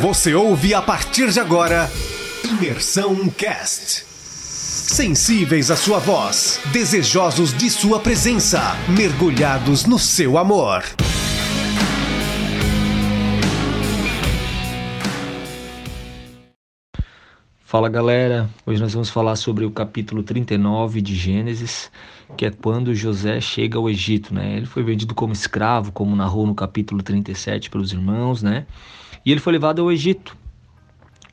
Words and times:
Você 0.00 0.34
ouve 0.34 0.74
a 0.74 0.82
partir 0.82 1.30
de 1.30 1.40
agora 1.40 1.90
Imersão 2.44 3.28
Cast. 3.30 4.04
Sensíveis 4.04 5.70
à 5.70 5.76
sua 5.76 5.98
voz, 5.98 6.60
desejosos 6.70 7.56
de 7.56 7.70
sua 7.70 7.98
presença, 7.98 8.76
mergulhados 8.88 9.86
no 9.86 9.98
seu 9.98 10.36
amor. 10.36 10.84
Fala 17.76 17.90
galera, 17.90 18.48
hoje 18.64 18.80
nós 18.80 18.94
vamos 18.94 19.10
falar 19.10 19.36
sobre 19.36 19.66
o 19.66 19.70
capítulo 19.70 20.22
39 20.22 21.02
de 21.02 21.14
Gênesis, 21.14 21.92
que 22.34 22.46
é 22.46 22.50
quando 22.50 22.94
José 22.94 23.38
chega 23.38 23.76
ao 23.76 23.90
Egito, 23.90 24.32
né? 24.32 24.56
Ele 24.56 24.64
foi 24.64 24.82
vendido 24.82 25.14
como 25.14 25.34
escravo, 25.34 25.92
como 25.92 26.16
narrou 26.16 26.46
no 26.46 26.54
capítulo 26.54 27.02
37 27.02 27.68
pelos 27.68 27.92
irmãos, 27.92 28.42
né? 28.42 28.66
E 29.26 29.30
ele 29.30 29.40
foi 29.40 29.52
levado 29.52 29.82
ao 29.82 29.92
Egito. 29.92 30.34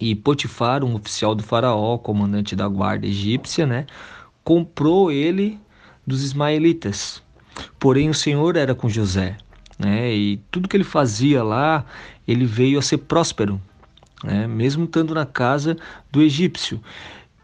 E 0.02 0.14
Potifar, 0.16 0.84
um 0.84 0.96
oficial 0.96 1.34
do 1.34 1.42
faraó, 1.42 1.98
comandante 1.98 2.58
da 2.58 2.68
guarda 2.68 3.08
egípcia, 3.08 3.66
né, 3.66 3.86
comprou 4.44 5.10
ele 5.14 5.58
dos 6.06 6.26
ismaelitas. 6.26 7.24
Porém 7.80 8.10
o 8.10 8.14
Senhor 8.14 8.58
era 8.58 8.76
com 8.76 8.90
José, 8.90 9.38
né? 9.80 10.14
E 10.14 10.42
tudo 10.52 10.68
que 10.68 10.76
ele 10.76 10.84
fazia 10.84 11.42
lá, 11.42 11.86
ele 12.28 12.46
veio 12.46 12.80
a 12.80 12.82
ser 12.82 12.98
próspero, 12.98 13.62
né? 14.24 14.48
Mesmo 14.48 14.86
estando 14.86 15.14
na 15.14 15.26
casa 15.26 15.78
do 16.12 16.22
egípcio. 16.22 16.82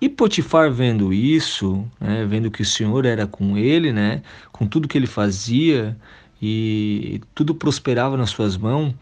E 0.01 0.07
Potifar 0.07 0.71
vendo 0.71 1.11
isso, 1.11 1.85
né, 1.99 2.25
vendo 2.25 2.49
que 2.49 2.61
o 2.61 2.65
Senhor 2.65 3.05
era 3.05 3.27
com 3.27 3.57
ele, 3.57 3.91
né, 3.91 4.21
com 4.49 4.65
tudo 4.65 4.87
que 4.87 4.97
ele 4.97 5.07
fazia 5.07 5.97
e 6.41 7.21
tudo 7.35 7.53
prosperava 7.53 8.15
nas 8.15 8.29
suas 8.29 8.55
mãos, 8.55 8.95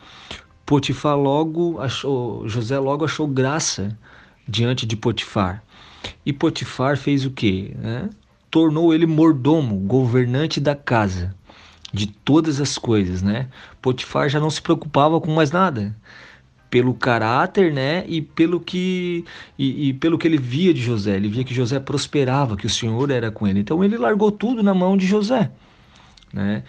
Potifar 0.65 1.15
logo 1.15 1.79
achou, 1.79 2.49
José 2.49 2.79
logo 2.79 3.05
achou 3.05 3.27
graça 3.27 3.95
diante 4.47 4.87
de 4.87 4.97
Potifar. 4.97 5.63
E 6.25 6.33
Potifar 6.33 6.97
fez 6.97 7.25
o 7.25 7.31
quê? 7.31 7.75
Né? 7.77 8.09
Tornou 8.49 8.91
ele 8.91 9.05
mordomo, 9.05 9.75
governante 9.77 10.59
da 10.59 10.75
casa, 10.75 11.35
de 11.93 12.07
todas 12.07 12.59
as 12.59 12.77
coisas, 12.77 13.21
né? 13.21 13.47
Potifar 13.81 14.29
já 14.29 14.39
não 14.39 14.49
se 14.49 14.61
preocupava 14.61 15.21
com 15.21 15.31
mais 15.31 15.51
nada 15.51 15.95
pelo 16.69 16.93
caráter, 16.93 17.73
né, 17.73 18.03
e 18.07 18.21
pelo 18.21 18.59
que 18.59 19.23
e, 19.57 19.89
e, 19.89 19.93
pelo 19.93 20.17
que 20.17 20.27
ele 20.27 20.37
via 20.37 20.73
de 20.73 20.81
José. 20.81 21.15
Ele 21.15 21.29
via 21.29 21.43
que 21.43 21.53
José 21.53 21.79
prosperava, 21.79 22.57
que 22.57 22.65
o 22.65 22.69
Senhor 22.69 23.09
era 23.09 23.31
com 23.31 23.47
ele. 23.47 23.59
Então 23.61 23.83
ele 23.83 23.97
largou 23.97 24.31
tudo 24.31 24.61
na 24.61 24.73
mão 24.73 24.97
de 24.97 25.05
José, 25.05 25.51
né? 26.33 26.63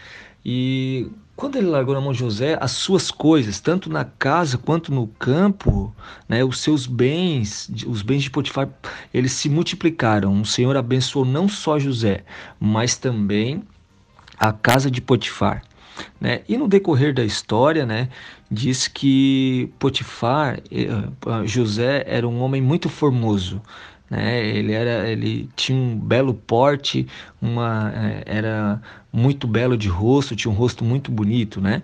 E 0.45 1.09
quando 1.39 1.57
ele 1.57 1.69
largou 1.69 1.95
na 1.95 2.01
mão 2.01 2.13
de 2.13 2.19
José 2.19 2.59
as 2.61 2.73
suas 2.73 3.11
coisas, 3.13 3.61
tanto 3.61 3.89
na 3.89 4.05
casa 4.05 4.59
quanto 4.59 4.93
no 4.93 5.07
campo, 5.07 5.95
né, 6.29 6.43
os 6.43 6.61
seus 6.61 6.85
bens, 6.85 7.71
os 7.87 8.03
bens 8.03 8.25
de 8.25 8.31
Potifar, 8.31 8.69
eles 9.15 9.33
se 9.33 9.49
multiplicaram. 9.49 10.41
O 10.41 10.45
Senhor 10.45 10.77
abençoou 10.77 11.25
não 11.25 11.49
só 11.49 11.79
José, 11.79 12.25
mas 12.59 12.97
também 12.97 13.63
a 14.37 14.53
casa 14.53 14.91
de 14.91 15.01
Potifar. 15.01 15.63
Né? 16.21 16.43
E 16.49 16.57
no 16.57 16.69
decorrer 16.69 17.13
da 17.15 17.25
história, 17.25 17.85
né, 17.87 18.09
diz 18.51 18.89
que 18.89 19.71
Potifar, 19.79 20.61
eh, 20.71 21.47
José 21.47 22.05
era 22.07 22.27
um 22.27 22.41
homem 22.41 22.63
muito 22.63 22.89
formoso, 22.89 23.61
né? 24.11 24.47
Ele 24.47 24.73
era, 24.73 25.09
ele 25.09 25.49
tinha 25.55 25.79
um 25.79 25.97
belo 25.99 26.33
porte, 26.33 27.07
uma 27.41 27.93
é, 27.95 28.23
era 28.27 28.81
muito 29.13 29.47
belo 29.47 29.77
de 29.77 29.89
rosto, 29.89 30.35
tinha 30.35 30.51
um 30.51 30.55
rosto 30.55 30.85
muito 30.85 31.11
bonito, 31.11 31.61
né? 31.61 31.83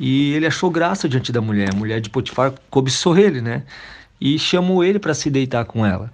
E 0.00 0.32
ele 0.32 0.46
achou 0.46 0.70
graça 0.70 1.08
diante 1.08 1.32
da 1.32 1.40
mulher. 1.40 1.70
A 1.72 1.76
mulher 1.76 2.00
de 2.00 2.08
Potifar 2.08 2.54
cobiçou 2.70 3.16
ele, 3.18 3.40
né? 3.40 3.64
E 4.20 4.38
chamou 4.38 4.82
ele 4.82 4.98
para 4.98 5.14
se 5.14 5.30
deitar 5.30 5.64
com 5.64 5.84
ela. 5.84 6.10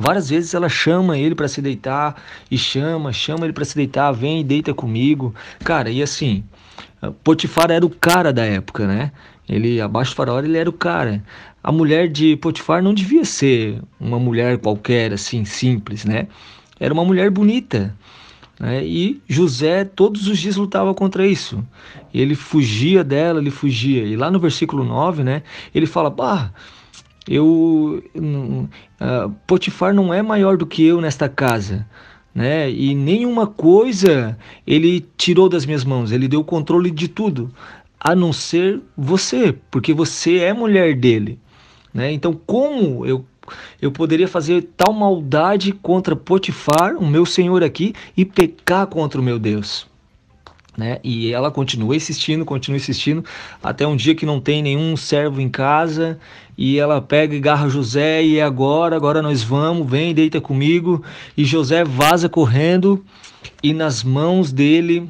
Várias 0.00 0.30
vezes 0.30 0.54
ela 0.54 0.68
chama 0.68 1.18
ele 1.18 1.34
para 1.34 1.48
se 1.48 1.60
deitar 1.60 2.16
e 2.50 2.56
chama, 2.56 3.12
chama 3.12 3.44
ele 3.44 3.52
para 3.52 3.64
se 3.64 3.76
deitar, 3.76 4.12
vem 4.12 4.40
e 4.40 4.44
deita 4.44 4.72
comigo. 4.72 5.34
Cara, 5.62 5.90
e 5.90 6.02
assim, 6.02 6.42
Potifar 7.22 7.70
era 7.70 7.84
o 7.84 7.90
cara 7.90 8.32
da 8.32 8.44
época, 8.44 8.86
né? 8.86 9.12
Ele 9.48 9.80
abaixo 9.80 10.12
do 10.12 10.16
faraó, 10.16 10.38
ele 10.38 10.56
era 10.56 10.70
o 10.70 10.72
cara 10.72 11.22
a 11.62 11.70
mulher 11.70 12.08
de 12.08 12.36
Potifar 12.36 12.82
não 12.82 12.94
devia 12.94 13.24
ser 13.24 13.80
uma 13.98 14.18
mulher 14.18 14.58
qualquer, 14.58 15.12
assim, 15.12 15.44
simples, 15.44 16.04
né? 16.04 16.26
Era 16.78 16.92
uma 16.94 17.04
mulher 17.04 17.30
bonita. 17.30 17.94
Né? 18.58 18.84
E 18.84 19.20
José 19.28 19.84
todos 19.84 20.26
os 20.26 20.38
dias 20.38 20.56
lutava 20.56 20.94
contra 20.94 21.26
isso. 21.26 21.62
Ele 22.12 22.34
fugia 22.34 23.04
dela, 23.04 23.40
ele 23.40 23.50
fugia. 23.50 24.04
E 24.04 24.16
lá 24.16 24.30
no 24.30 24.40
versículo 24.40 24.84
9, 24.84 25.22
né, 25.22 25.42
ele 25.74 25.86
fala: 25.86 26.08
Bah, 26.08 26.50
eu. 27.28 28.02
Uh, 28.14 29.30
Potifar 29.46 29.94
não 29.94 30.12
é 30.12 30.22
maior 30.22 30.56
do 30.56 30.66
que 30.66 30.84
eu 30.84 31.00
nesta 31.00 31.28
casa. 31.28 31.86
Né? 32.34 32.70
E 32.70 32.94
nenhuma 32.94 33.46
coisa 33.46 34.38
ele 34.66 35.06
tirou 35.16 35.48
das 35.48 35.66
minhas 35.66 35.84
mãos, 35.84 36.12
ele 36.12 36.28
deu 36.28 36.44
controle 36.44 36.90
de 36.90 37.08
tudo, 37.08 37.52
a 37.98 38.14
não 38.14 38.32
ser 38.32 38.80
você, 38.96 39.52
porque 39.70 39.92
você 39.92 40.38
é 40.38 40.52
mulher 40.52 40.94
dele. 40.94 41.40
Né? 41.92 42.12
Então, 42.12 42.32
como 42.32 43.04
eu, 43.04 43.24
eu 43.82 43.90
poderia 43.90 44.28
fazer 44.28 44.70
tal 44.76 44.92
maldade 44.92 45.72
contra 45.72 46.14
Potifar, 46.14 46.94
o 46.96 47.06
meu 47.06 47.26
senhor 47.26 47.64
aqui, 47.64 47.94
e 48.16 48.24
pecar 48.24 48.86
contra 48.86 49.20
o 49.20 49.24
meu 49.24 49.38
Deus? 49.38 49.89
Né? 50.76 50.98
E 51.02 51.32
ela 51.32 51.50
continua 51.50 51.96
insistindo, 51.96 52.44
continua 52.44 52.76
insistindo, 52.76 53.24
até 53.62 53.86
um 53.86 53.96
dia 53.96 54.14
que 54.14 54.24
não 54.24 54.40
tem 54.40 54.62
nenhum 54.62 54.96
servo 54.96 55.40
em 55.40 55.48
casa, 55.48 56.18
e 56.56 56.78
ela 56.78 57.00
pega 57.02 57.34
e 57.34 57.40
garra 57.40 57.68
José, 57.68 58.22
e 58.22 58.38
é 58.38 58.42
agora, 58.42 58.94
agora 58.94 59.20
nós 59.20 59.42
vamos, 59.42 59.90
vem, 59.90 60.14
deita 60.14 60.40
comigo, 60.40 61.02
e 61.36 61.44
José 61.44 61.84
vaza 61.84 62.28
correndo, 62.28 63.04
e 63.62 63.72
nas 63.72 64.04
mãos 64.04 64.52
dele, 64.52 65.08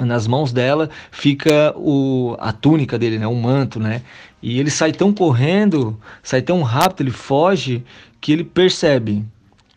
nas 0.00 0.26
mãos 0.26 0.52
dela, 0.52 0.88
fica 1.10 1.74
o, 1.76 2.34
a 2.40 2.52
túnica 2.52 2.98
dele, 2.98 3.18
né? 3.18 3.26
o 3.26 3.34
manto, 3.34 3.78
né? 3.78 4.02
E 4.42 4.58
ele 4.58 4.70
sai 4.70 4.92
tão 4.92 5.12
correndo, 5.12 6.00
sai 6.22 6.42
tão 6.42 6.62
rápido, 6.62 7.02
ele 7.02 7.10
foge, 7.12 7.84
que 8.20 8.32
ele 8.32 8.42
percebe 8.42 9.24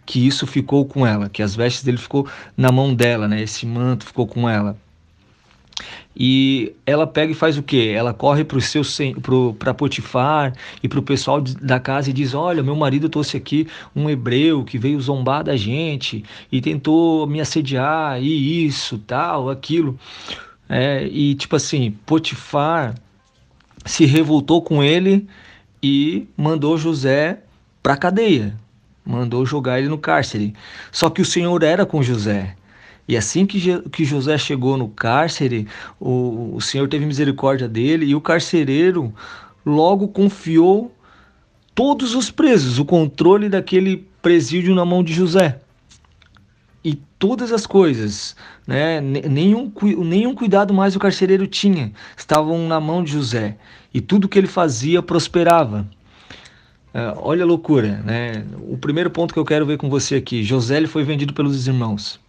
que 0.05 0.25
isso 0.25 0.45
ficou 0.45 0.85
com 0.85 1.05
ela, 1.05 1.29
que 1.29 1.41
as 1.41 1.55
vestes 1.55 1.83
dele 1.83 1.97
ficou 1.97 2.27
na 2.55 2.71
mão 2.71 2.93
dela, 2.93 3.27
né? 3.27 3.41
Esse 3.41 3.65
manto 3.65 4.05
ficou 4.05 4.27
com 4.27 4.47
ela. 4.47 4.77
E 6.15 6.73
ela 6.85 7.05
pega 7.05 7.33
e 7.33 7.35
faz 7.35 7.57
o 7.57 7.63
quê? 7.63 7.93
Ela 7.93 8.13
corre 8.13 8.45
para 8.45 8.59
seu 8.61 8.83
para 9.59 9.73
Potifar 9.73 10.53
e 10.81 10.87
para 10.87 10.99
o 10.99 11.03
pessoal 11.03 11.41
da 11.41 11.79
casa 11.79 12.09
e 12.09 12.13
diz: 12.13 12.33
Olha, 12.33 12.63
meu 12.63 12.75
marido 12.75 13.09
trouxe 13.09 13.35
aqui 13.35 13.67
um 13.93 14.09
hebreu 14.09 14.63
que 14.63 14.77
veio 14.77 14.99
zombar 15.01 15.43
da 15.43 15.57
gente 15.57 16.23
e 16.49 16.61
tentou 16.61 17.27
me 17.27 17.41
assediar 17.41 18.21
e 18.21 18.65
isso, 18.65 18.97
tal, 18.99 19.49
aquilo. 19.49 19.99
É, 20.69 21.05
e 21.07 21.35
tipo 21.35 21.55
assim, 21.55 21.91
Potifar 22.05 22.95
se 23.85 24.05
revoltou 24.05 24.61
com 24.61 24.81
ele 24.81 25.27
e 25.83 26.27
mandou 26.35 26.77
José 26.77 27.39
para 27.83 27.93
a 27.93 27.97
cadeia, 27.97 28.55
mandou 29.05 29.45
jogar 29.45 29.79
ele 29.79 29.89
no 29.89 29.97
cárcere. 29.97 30.55
Só 30.91 31.09
que 31.09 31.21
o 31.21 31.25
Senhor 31.25 31.61
era 31.61 31.85
com 31.85 32.01
José. 32.01 32.55
E 33.07 33.15
assim 33.15 33.45
que, 33.45 33.79
que 33.89 34.03
José 34.03 34.37
chegou 34.37 34.77
no 34.77 34.89
cárcere, 34.89 35.67
o, 35.99 36.55
o 36.55 36.61
Senhor 36.61 36.87
teve 36.89 37.05
misericórdia 37.05 37.67
dele 37.67 38.05
e 38.07 38.15
o 38.15 38.21
carcereiro 38.21 39.13
logo 39.65 40.07
confiou 40.07 40.91
todos 41.75 42.15
os 42.15 42.31
presos, 42.31 42.79
o 42.79 42.85
controle 42.85 43.47
daquele 43.47 44.07
presídio 44.21 44.73
na 44.73 44.85
mão 44.85 45.03
de 45.03 45.13
José. 45.13 45.59
E 46.83 46.95
todas 47.19 47.51
as 47.51 47.65
coisas, 47.65 48.35
né, 48.65 49.01
nenhum, 49.01 49.71
nenhum 50.03 50.33
cuidado 50.33 50.73
mais 50.73 50.95
o 50.95 50.99
carcereiro 50.99 51.45
tinha, 51.47 51.91
estavam 52.15 52.67
na 52.67 52.79
mão 52.79 53.03
de 53.03 53.11
José. 53.11 53.57
E 53.93 54.01
tudo 54.01 54.27
que 54.27 54.37
ele 54.37 54.47
fazia 54.47 55.01
prosperava. 55.01 55.87
Uh, 56.93 57.17
olha 57.17 57.43
a 57.43 57.45
loucura, 57.45 58.01
né? 58.05 58.45
O 58.69 58.77
primeiro 58.77 59.09
ponto 59.09 59.33
que 59.33 59.39
eu 59.39 59.43
quero 59.43 59.65
ver 59.65 59.77
com 59.77 59.89
você 59.89 60.15
aqui: 60.15 60.43
José 60.43 60.77
ele 60.77 60.87
foi 60.87 61.03
vendido 61.03 61.33
pelos 61.33 61.67
irmãos 61.67 62.19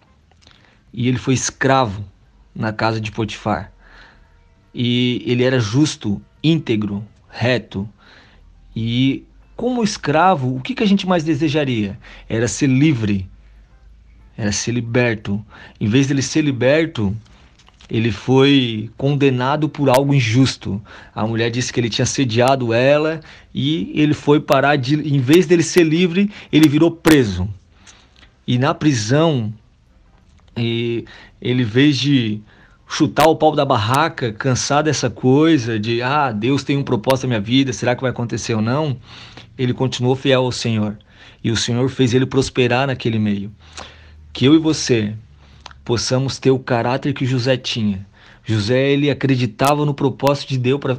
e 0.97 1.09
ele 1.09 1.19
foi 1.19 1.35
escravo 1.35 2.03
na 2.55 2.73
casa 2.73 2.99
de 2.99 3.13
Potifar. 3.13 3.71
E 4.75 5.23
ele 5.27 5.45
era 5.45 5.61
justo, 5.61 6.23
íntegro, 6.43 7.07
reto. 7.29 7.87
E 8.75 9.25
como 9.55 9.85
escravo, 9.85 10.57
o 10.57 10.61
que, 10.61 10.75
que 10.75 10.83
a 10.83 10.87
gente 10.87 11.07
mais 11.07 11.23
desejaria? 11.23 11.99
Era 12.27 12.49
ser 12.49 12.69
livre, 12.69 13.29
era 14.39 14.51
ser 14.51 14.73
liberto. 14.73 15.45
Em 15.79 15.87
vez 15.87 16.07
dele 16.07 16.23
ser 16.23 16.41
liberto, 16.41 17.15
ele 17.91 18.11
foi 18.11 18.91
condenado 18.97 19.69
por 19.69 19.91
algo 19.91 20.15
injusto. 20.15 20.83
A 21.15 21.27
mulher 21.27 21.51
disse 21.51 21.71
que 21.71 21.79
ele 21.79 21.91
tinha 21.91 22.07
sediado 22.07 22.73
ela 22.73 23.21
e 23.55 23.93
ele 23.95 24.15
foi 24.15 24.41
parar 24.41 24.77
de, 24.77 24.95
em 24.95 25.21
vez 25.21 25.47
dele 25.47 25.63
ser 25.63 25.85
livre, 25.85 26.31
ele 26.51 26.71
virou 26.71 26.91
preso. 26.91 27.47
E 28.47 28.59
na 28.59 28.73
prisão, 28.73 29.53
e 30.57 31.05
ele, 31.41 31.63
em 31.63 31.67
vez 31.67 31.99
de 31.99 32.41
chutar 32.89 33.27
o 33.27 33.37
pau 33.37 33.55
da 33.55 33.65
barraca, 33.65 34.33
cansar 34.33 34.83
dessa 34.83 35.11
coisa 35.11 35.79
de 35.79 36.03
ah, 36.03 36.33
Deus 36.33 36.63
tem 36.65 36.77
um 36.77 36.83
propósito 36.83 37.25
na 37.25 37.29
minha 37.31 37.41
vida, 37.41 37.73
será 37.73 37.95
que 37.95 38.03
vai 38.03 38.11
acontecer 38.11 38.55
ou 38.55 38.63
não? 38.63 38.97
Ele 39.59 39.75
continuou 39.75 40.15
fiel 40.15 40.45
ao 40.45 40.53
Senhor 40.53 40.97
e 41.43 41.51
o 41.51 41.57
Senhor 41.57 41.89
fez 41.89 42.15
ele 42.15 42.27
prosperar 42.27 42.87
naquele 42.87 43.19
meio. 43.19 43.53
Que 44.33 44.45
eu 44.45 44.55
e 44.55 44.59
você 44.59 45.15
possamos 45.85 46.39
ter 46.39 46.51
o 46.51 46.59
caráter 46.59 47.13
que 47.13 47.27
José 47.27 47.57
tinha. 47.57 48.07
José 48.45 48.91
ele 48.91 49.11
acreditava 49.11 49.85
no 49.85 49.95
propósito 49.95 50.55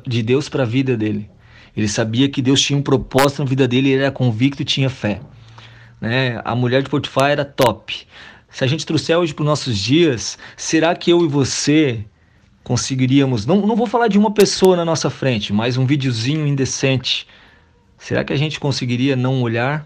de 0.06 0.24
Deus 0.24 0.50
para 0.50 0.63
a 0.63 0.65
vida 0.65 0.98
dele. 0.98 1.30
Ele 1.75 1.88
sabia 1.88 2.27
que 2.27 2.42
Deus 2.42 2.59
tinha 2.59 2.77
um 2.77 2.81
propósito 2.81 3.44
na 3.44 3.50
vida 3.50 3.68
dele, 3.68 3.89
ele 3.89 4.01
era 4.01 4.12
convicto 4.12 4.62
e 4.62 4.65
tinha 4.65 4.89
fé. 4.89 5.21
Né? 6.01 6.42
A 6.44 6.56
mulher 6.56 6.81
de 6.81 6.89
Potifar 6.89 7.30
era 7.30 7.45
top. 7.45 8.07
Se 8.57 8.63
a 8.63 8.68
gente 8.68 8.88
trouxer 8.88 9.15
hoje 9.15 9.36
para 9.36 9.44
os 9.44 9.45
nossos 9.45 9.77
dias, 9.77 10.36
será 10.56 10.95
que 10.95 11.12
eu 11.12 11.24
e 11.24 11.27
você 11.27 12.04
conseguiríamos? 12.63 13.45
Não, 13.45 13.62
não 13.62 13.75
vou 13.75 13.86
falar 13.86 14.07
de 14.07 14.18
uma 14.18 14.31
pessoa 14.31 14.75
na 14.75 14.83
nossa 14.83 15.12
frente, 15.12 15.54
mas 15.54 15.77
um 15.77 15.86
videozinho 15.86 16.48
indecente. 16.48 17.27
Será 18.00 18.24
que 18.24 18.33
a 18.33 18.36
gente 18.36 18.59
conseguiria 18.59 19.15
não 19.15 19.44
olhar? 19.44 19.86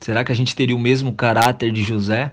Será 0.00 0.24
que 0.24 0.32
a 0.32 0.34
gente 0.34 0.56
teria 0.56 0.74
o 0.74 0.80
mesmo 0.80 1.12
caráter 1.12 1.70
de 1.70 1.84
José? 1.84 2.32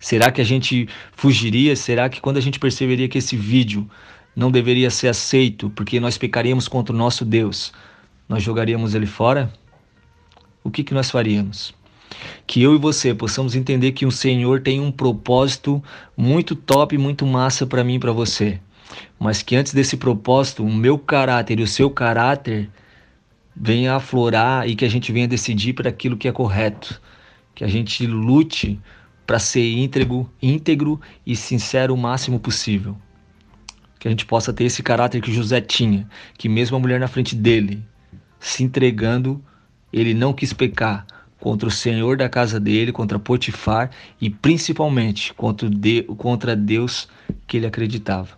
Será 0.00 0.32
que 0.32 0.40
a 0.40 0.44
gente 0.44 0.88
fugiria? 1.12 1.76
Será 1.76 2.08
que 2.08 2.18
quando 2.18 2.38
a 2.38 2.40
gente 2.40 2.58
perceberia 2.58 3.10
que 3.10 3.18
esse 3.18 3.36
vídeo 3.36 3.86
não 4.34 4.50
deveria 4.50 4.88
ser 4.88 5.08
aceito 5.08 5.68
porque 5.68 6.00
nós 6.00 6.16
pecaríamos 6.16 6.66
contra 6.66 6.94
o 6.94 6.98
nosso 6.98 7.26
Deus, 7.26 7.74
nós 8.26 8.42
jogaríamos 8.42 8.94
ele 8.94 9.04
fora? 9.04 9.52
O 10.64 10.70
que, 10.70 10.82
que 10.82 10.94
nós 10.94 11.10
faríamos? 11.10 11.74
Que 12.46 12.62
eu 12.62 12.74
e 12.74 12.78
você 12.78 13.14
possamos 13.14 13.54
entender 13.54 13.92
que 13.92 14.06
o 14.06 14.10
Senhor 14.10 14.60
tem 14.60 14.80
um 14.80 14.90
propósito 14.90 15.82
muito 16.16 16.54
top, 16.54 16.96
muito 16.96 17.26
massa 17.26 17.66
para 17.66 17.84
mim 17.84 17.94
e 17.94 17.98
para 17.98 18.12
você. 18.12 18.60
Mas 19.18 19.42
que 19.42 19.56
antes 19.56 19.74
desse 19.74 19.96
propósito, 19.96 20.64
o 20.64 20.72
meu 20.72 20.98
caráter 20.98 21.60
e 21.60 21.62
o 21.62 21.66
seu 21.66 21.90
caráter 21.90 22.70
venha 23.54 23.94
aflorar 23.94 24.68
e 24.68 24.76
que 24.76 24.84
a 24.84 24.88
gente 24.88 25.12
venha 25.12 25.28
decidir 25.28 25.72
para 25.72 25.88
aquilo 25.88 26.16
que 26.16 26.28
é 26.28 26.32
correto. 26.32 27.00
Que 27.54 27.64
a 27.64 27.68
gente 27.68 28.06
lute 28.06 28.80
para 29.26 29.38
ser 29.38 29.70
íntegro, 29.72 30.30
íntegro 30.40 31.00
e 31.26 31.36
sincero 31.36 31.92
o 31.92 31.98
máximo 31.98 32.38
possível. 32.38 32.96
Que 33.98 34.08
a 34.08 34.10
gente 34.10 34.24
possa 34.24 34.52
ter 34.52 34.64
esse 34.64 34.82
caráter 34.82 35.20
que 35.20 35.32
José 35.32 35.60
tinha, 35.60 36.08
que 36.38 36.48
mesmo 36.48 36.76
a 36.76 36.80
mulher 36.80 37.00
na 37.00 37.08
frente 37.08 37.34
dele 37.34 37.84
se 38.38 38.62
entregando, 38.62 39.42
ele 39.92 40.14
não 40.14 40.32
quis 40.32 40.52
pecar 40.52 41.04
contra 41.40 41.68
o 41.68 41.72
senhor 41.72 42.16
da 42.16 42.28
casa 42.28 42.58
dele, 42.58 42.92
contra 42.92 43.18
Potifar 43.18 43.90
e 44.20 44.28
principalmente 44.28 45.32
contra, 45.34 45.68
contra 46.16 46.56
Deus 46.56 47.08
que 47.46 47.56
ele 47.56 47.66
acreditava. 47.66 48.28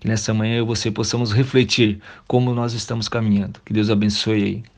Que 0.00 0.08
nessa 0.08 0.34
manhã 0.34 0.56
eu 0.56 0.64
e 0.64 0.66
você 0.66 0.90
possamos 0.90 1.32
refletir 1.32 2.00
como 2.26 2.54
nós 2.54 2.72
estamos 2.72 3.08
caminhando. 3.08 3.60
Que 3.64 3.72
Deus 3.72 3.90
abençoe 3.90 4.42
aí. 4.42 4.64